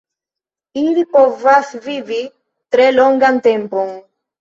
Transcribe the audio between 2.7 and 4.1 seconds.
tre longan tempon.